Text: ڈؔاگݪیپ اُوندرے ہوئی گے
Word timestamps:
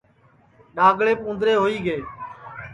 ڈؔاگݪیپ 0.75 1.19
اُوندرے 1.25 1.53
ہوئی 1.61 1.77
گے 1.85 1.97